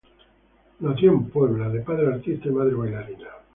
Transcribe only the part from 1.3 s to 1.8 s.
Nueva York, de